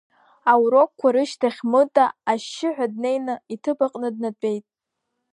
Аурокқәа 0.51 1.07
рышьҭахь 1.15 1.61
Мыта, 1.71 2.05
ашьшьыҳәа 2.31 2.87
днеины, 2.93 3.35
иҭыԥ 3.53 3.79
аҟны 3.85 4.09
днатәеит. 4.15 4.65